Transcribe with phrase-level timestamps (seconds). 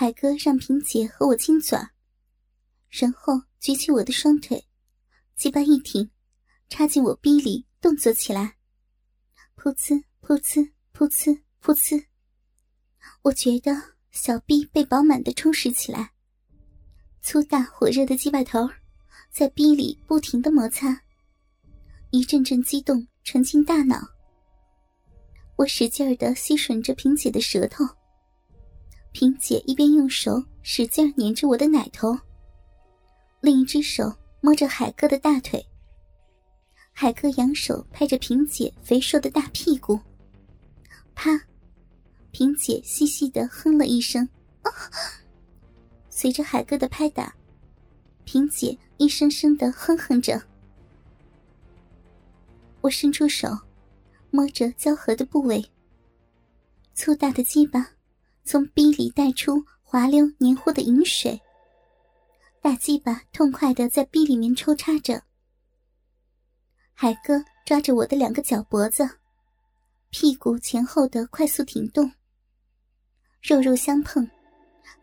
[0.00, 1.78] 海哥让萍姐和我亲嘴，
[2.88, 4.66] 然后举起我的双腿，
[5.36, 6.10] 鸡巴一挺，
[6.70, 8.56] 插进我逼里，动作起来，
[9.58, 12.02] 噗呲噗呲噗呲噗呲。
[13.20, 13.76] 我觉得
[14.10, 16.12] 小逼被饱满的充实起来，
[17.20, 18.66] 粗大火热的鸡巴头
[19.30, 20.98] 在逼里不停的摩擦，
[22.08, 24.00] 一阵阵激动传进大脑。
[25.56, 27.84] 我使劲的吸吮着萍姐的舌头。
[29.12, 32.16] 萍姐一边用手使劲粘着我的奶头，
[33.40, 35.64] 另一只手摸着海哥的大腿。
[36.92, 39.98] 海哥扬手拍着萍姐肥硕的大屁股，
[41.14, 41.40] 啪！
[42.30, 44.28] 萍姐细细的哼了一声，
[46.08, 47.34] 随着海哥的拍打，
[48.24, 50.40] 萍姐一声声的哼哼着。
[52.80, 53.48] 我伸出手，
[54.30, 55.64] 摸着交合的部位，
[56.94, 57.90] 粗大的鸡巴。
[58.50, 61.40] 从逼里带出滑溜黏糊的饮水，
[62.60, 65.22] 大鸡巴痛快的在逼里面抽插着。
[66.92, 69.08] 海哥抓着我的两个脚脖子，
[70.08, 72.12] 屁股前后的快速挺动，
[73.40, 74.28] 肉肉相碰，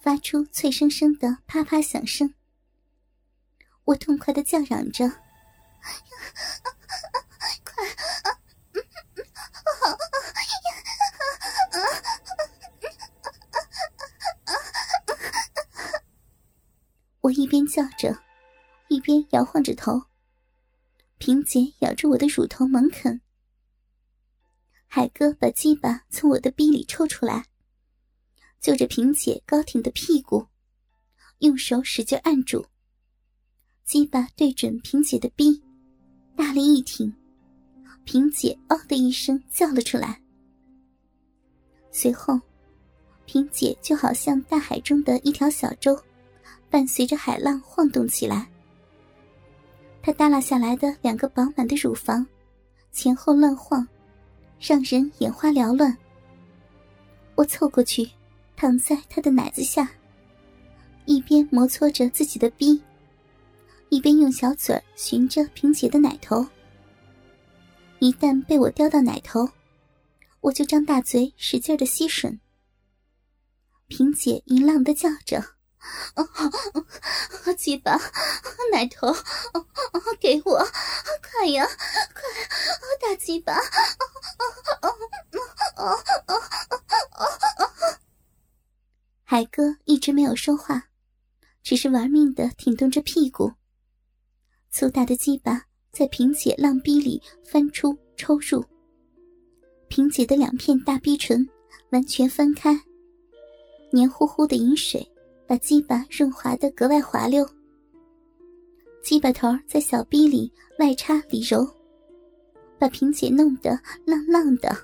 [0.00, 2.32] 发出脆生生的啪啪响声。
[3.82, 5.08] 我痛快的叫嚷着
[7.64, 7.84] ：“快！”
[17.22, 18.18] 我一边叫着，
[18.88, 20.02] 一边摇晃着头。
[21.18, 23.20] 萍姐咬住我的乳头猛啃。
[24.88, 27.46] 海哥把鸡巴从我的逼里抽出来，
[28.60, 30.48] 就着萍姐高挺的屁股，
[31.38, 32.66] 用手使劲按住。
[33.84, 35.62] 鸡巴对准萍姐的逼，
[36.34, 37.14] 大力一挺，
[38.04, 40.20] 萍姐“嗷”的一声叫了出来。
[41.92, 42.40] 随后，
[43.26, 45.96] 萍姐就好像大海中的一条小舟。
[46.72, 48.50] 伴随着海浪晃动起来，
[50.00, 52.26] 他耷拉下来的两个饱满的乳房
[52.92, 53.86] 前后乱晃，
[54.58, 55.94] 让人眼花缭乱。
[57.34, 58.08] 我凑过去，
[58.56, 59.86] 躺在他的奶子下，
[61.04, 62.82] 一边摩搓着自己的逼，
[63.90, 66.46] 一边用小嘴寻着萍姐的奶头。
[67.98, 69.46] 一旦被我叼到奶头，
[70.40, 72.38] 我就张大嘴使劲的吸吮。
[73.88, 75.44] 萍姐淫浪的叫着。
[76.14, 77.96] 哦，鸡巴，
[78.72, 79.14] 奶头，
[80.20, 80.58] 给我，
[81.22, 82.22] 快呀，快，
[83.00, 83.54] 大鸡巴，
[89.24, 90.88] 海哥一直没有说话，
[91.62, 93.52] 只是玩命的挺动着屁股。
[94.70, 98.64] 粗大的鸡巴在萍姐浪逼里翻出抽入，
[99.88, 101.46] 萍姐的两片大逼唇
[101.90, 102.78] 完全分开，
[103.90, 105.11] 黏糊糊的饮水。
[105.52, 107.46] 把鸡巴润滑的格外滑溜，
[109.02, 111.68] 鸡巴头在小臂里外插里揉，
[112.78, 114.74] 把萍姐弄得浪浪的。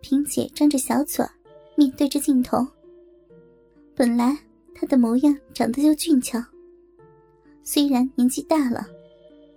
[0.00, 1.22] 萍姐张着小嘴
[1.76, 2.66] 面对着镜头。
[3.94, 4.34] 本来
[4.74, 6.42] 她的模样长得就俊俏，
[7.62, 8.88] 虽然年纪大了，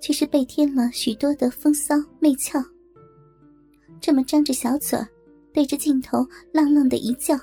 [0.02, 2.62] 却是被添了许多的风骚媚俏。
[4.02, 5.00] 这么张着小嘴
[5.54, 7.40] 对着镜头浪浪的一叫。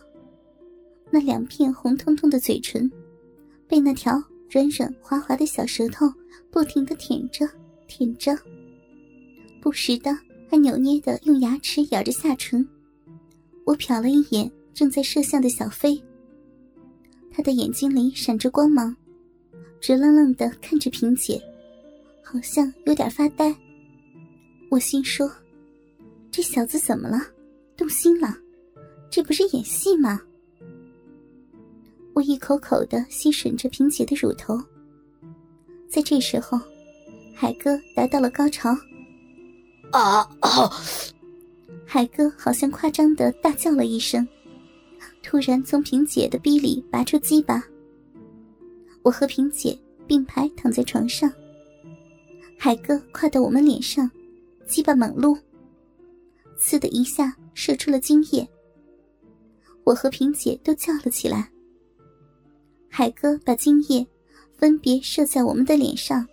[1.11, 2.91] 那两片红彤彤的嘴唇，
[3.67, 6.07] 被那条软软滑滑的小舌头
[6.51, 7.49] 不停的舔着
[7.87, 8.37] 舔着，
[9.61, 10.17] 不时的
[10.51, 12.67] 还扭捏的用牙齿咬着下唇。
[13.65, 16.03] 我瞟了一眼正在摄像的小飞，
[17.31, 18.95] 他的眼睛里闪着光芒，
[19.81, 21.41] 直愣愣的看着萍姐，
[22.23, 23.55] 好像有点发呆。
[24.71, 25.31] 我心说：
[26.31, 27.19] 这小子怎么了？
[27.77, 28.37] 动心了？
[29.11, 30.21] 这不是演戏吗？
[32.19, 34.61] 我一口口的吸吮着萍姐的乳头，
[35.89, 36.59] 在这时候，
[37.33, 38.77] 海哥达到了高潮。
[39.93, 40.29] 啊！
[41.87, 44.27] 海哥好像夸张的大叫了一声，
[45.23, 47.63] 突然从萍姐的逼里拔出鸡巴。
[49.03, 51.33] 我和萍姐并排躺在床上，
[52.59, 54.11] 海哥跨到我们脸上，
[54.67, 55.39] 鸡巴猛撸，
[56.59, 58.45] 呲的一下射出了精液。
[59.85, 61.49] 我和萍姐都叫了起来。
[62.89, 64.07] 海哥把精液
[64.57, 66.27] 分别射在我们的脸上，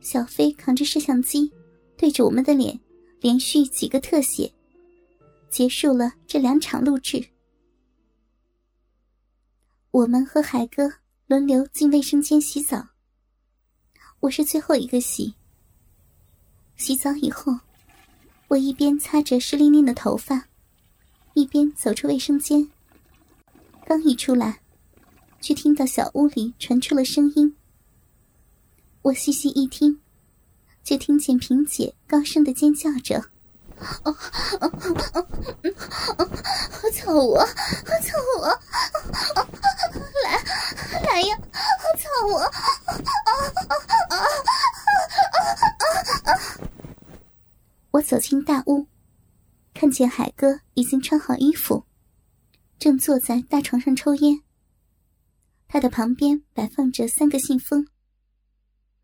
[0.00, 1.52] 小飞扛着摄像机，
[1.96, 2.78] 对着我们的脸
[3.20, 4.50] 连续几个特写，
[5.50, 7.22] 结束了这两场录制。
[9.90, 10.90] 我们和海哥
[11.26, 12.88] 轮流进卫生间洗澡，
[14.20, 15.34] 我是最后一个洗。
[16.76, 17.52] 洗澡以后，
[18.48, 20.48] 我一边擦着湿淋淋的头发，
[21.34, 22.66] 一边走出卫生间。
[23.84, 24.61] 刚一出来，
[25.42, 27.54] 却听到小屋里传出了声音。
[29.02, 30.00] 我细细一听，
[30.84, 33.18] 就听见萍姐高声的尖叫着
[34.04, 34.16] ：“哦
[34.60, 34.72] 哦
[35.12, 35.28] 哦
[36.18, 36.30] 哦！
[36.92, 37.44] 操我！
[37.44, 38.46] 操我！
[40.22, 40.40] 来
[41.02, 41.36] 来呀！
[41.98, 42.38] 操我！
[42.38, 42.48] 啊
[42.86, 43.30] 啊
[43.68, 43.74] 啊
[44.08, 44.14] 啊
[46.24, 46.32] 啊！”
[47.90, 48.86] 我走进大屋，
[49.74, 51.84] 看见海哥已经穿好衣服。
[52.78, 54.40] 正坐在大床上抽烟，
[55.72, 57.88] 他的旁边摆放着三个信封，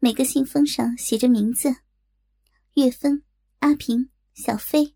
[0.00, 1.74] 每个信封上写着名字：
[2.74, 3.22] 岳芬、
[3.60, 4.94] 阿平、小飞。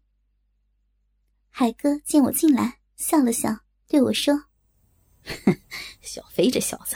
[1.49, 4.49] 海哥见我进来，笑了笑，对我说：
[6.03, 6.95] “小飞这小子。”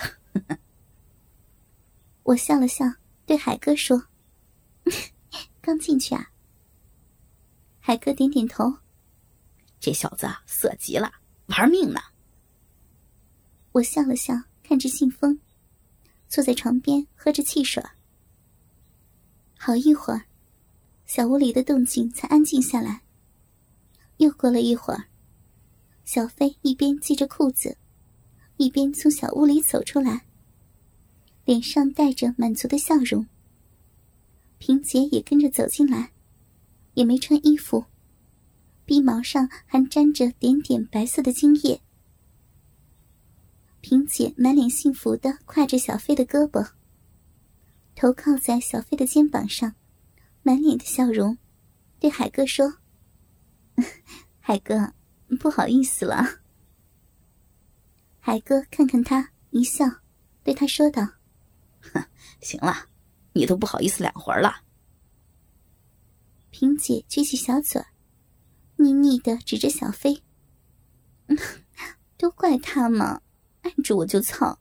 [2.24, 2.84] 我笑了笑，
[3.24, 4.08] 对海哥说
[5.62, 6.32] ：“刚进去啊。”
[7.80, 8.76] 海哥点点头
[9.80, 11.10] ：“这小子色极了。”
[11.48, 11.98] 玩命呢！
[13.72, 14.34] 我笑了笑，
[14.68, 15.38] 看着信封，
[16.26, 17.80] 坐在床边喝着汽水。
[19.56, 20.24] 好一会儿，
[21.06, 23.02] 小屋里的动静才安静下来。
[24.16, 25.04] 又过了一会儿，
[26.04, 27.78] 小飞一边系着裤子，
[28.56, 30.26] 一边从小屋里走出来，
[31.44, 33.24] 脸上带着满足的笑容。
[34.58, 36.10] 萍姐也跟着走进来，
[36.94, 37.84] 也没穿衣服。
[38.84, 41.80] 鼻毛上还沾着点点白色的精液。
[43.88, 46.72] 萍姐满脸幸福的挎着小飞的胳膊，
[47.94, 49.76] 头靠在小飞的肩膀上，
[50.42, 51.38] 满脸的笑容，
[52.00, 52.78] 对海哥说
[54.42, 54.92] ：“海哥，
[55.38, 56.40] 不好意思了。”
[58.18, 59.84] 海哥看看他，一笑，
[60.42, 61.08] 对他说道
[61.94, 62.04] ：“哼，
[62.40, 62.88] 行了，
[63.34, 64.62] 你都不好意思两回了。”
[66.50, 67.80] 萍姐撅起小嘴。
[68.78, 70.24] 腻腻的指着小飞，
[72.18, 73.22] 都怪他嘛，
[73.66, 74.60] 按着我就操，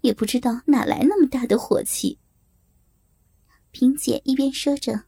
[0.00, 2.18] 也不知道哪来那么大的火气。
[3.72, 5.04] 萍姐一边说着，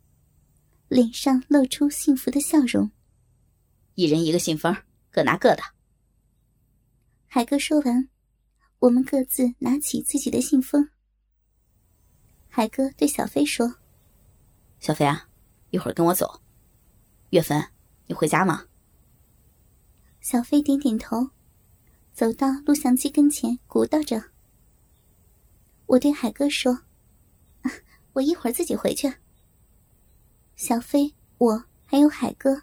[0.88, 2.90] 脸上露出幸福的笑容。
[3.94, 4.76] 一人一个信封，
[5.10, 5.62] 各拿各的。
[7.26, 8.08] 海哥说完，
[8.78, 10.90] 我们各自拿起自己的信封。
[12.48, 13.76] 海哥对小飞说
[14.80, 15.28] ：“小飞啊，
[15.70, 16.42] 一会儿跟我走，
[17.30, 17.64] 月芬。”
[18.06, 18.66] 你回家吗？
[20.20, 21.30] 小飞点点头，
[22.12, 24.32] 走到录像机跟前，鼓捣着。
[25.86, 26.84] 我对海哥说
[28.14, 29.12] ：“我一会儿自己回去。”
[30.56, 32.62] 小飞，我还有海哥，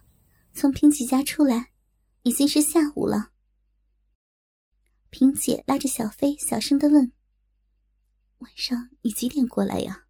[0.53, 1.71] 从萍姐家出来，
[2.23, 3.31] 已经是下午了。
[5.09, 7.11] 萍姐拉着小飞，小声的问
[8.39, 10.05] ：“晚上你几点过来呀？”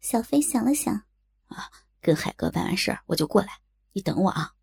[0.00, 0.94] 小飞想了想
[1.48, 3.60] ：“啊，跟海哥办完事儿，我就过来。”
[3.96, 4.54] 你等我啊！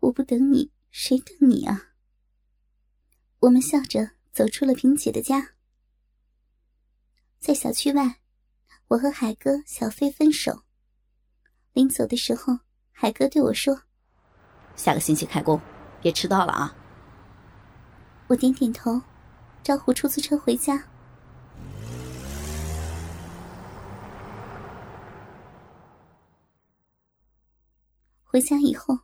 [0.00, 1.88] 我不等你，谁等你啊？
[3.40, 5.54] 我们笑着走出了萍姐的家，
[7.40, 8.20] 在小区外，
[8.86, 10.62] 我和海哥、小飞分手。
[11.72, 12.60] 临走的时候，
[12.92, 13.82] 海哥对我说
[14.76, 15.60] ：“下个星期开工，
[16.00, 16.72] 别迟到了啊！”
[18.28, 19.02] 我点点头，
[19.64, 20.80] 招呼出租车回家。
[28.22, 28.96] 回家以后，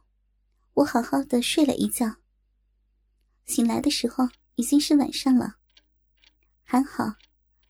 [0.74, 2.16] 我好好的睡了一觉。
[3.46, 5.56] 醒来的时候已经是晚上了，
[6.62, 7.14] 还好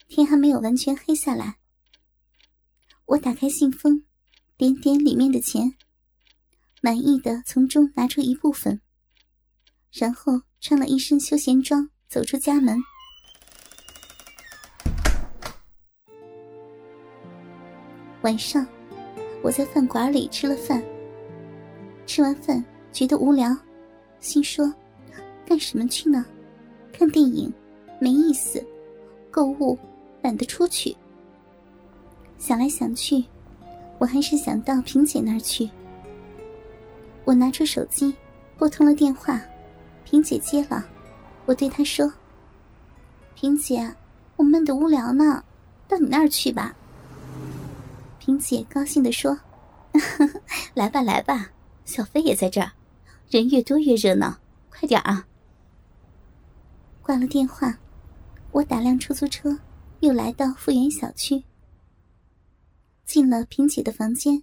[0.09, 1.59] 天还没有完全黑下来。
[3.07, 4.05] 我打开信封，
[4.57, 5.75] 点点里面的钱，
[6.83, 8.81] 满意的从中拿出一部分，
[9.91, 12.79] 然后穿了一身休闲装走出家门。
[18.23, 18.67] 晚上，
[19.43, 20.85] 我在饭馆里吃了饭。
[22.07, 23.57] 吃完饭觉得无聊，
[24.21, 24.73] 心说
[25.47, 26.25] ：“干什么去呢？
[26.93, 27.53] 看电影
[28.01, 28.65] 没意思，
[29.31, 29.79] 购物
[30.23, 30.95] 懒得出去。”
[32.37, 33.25] 想来想去，
[33.99, 35.69] 我还是想到萍姐那儿去。
[37.25, 38.15] 我拿出手机
[38.59, 39.41] 拨通了电话，
[40.05, 40.85] 萍姐接了，
[41.47, 42.13] 我对她说
[43.37, 43.95] ：“萍姐，
[44.37, 45.45] 我闷得无聊呢，
[45.87, 46.75] 到你那儿去吧。”
[48.19, 49.39] 萍姐高兴地说
[50.75, 51.51] ：“来吧，来吧。”
[51.87, 52.71] 小飞也在这儿，
[53.31, 55.25] 人越多越热闹，快点啊！
[57.01, 57.79] 挂了电话，
[58.51, 59.57] 我打辆出租车，
[60.01, 61.45] 又来到富源小区。
[63.05, 64.43] 进了萍姐的房间，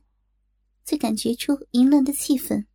[0.86, 2.66] 就感觉出淫乱的气氛。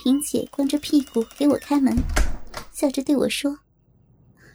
[0.00, 1.96] 萍姐光着屁股给我开门，
[2.70, 3.58] 笑着对我说：“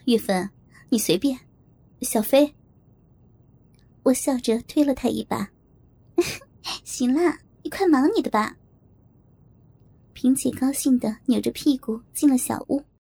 [0.08, 0.50] 玉芬，
[0.88, 1.38] 你随便。”
[2.00, 2.56] 小飞，
[4.03, 5.51] 我笑着推了他一把
[6.86, 8.56] ：“行啦，你快忙你的吧。”
[10.24, 12.82] 萍姐高兴的扭着屁股进了小屋。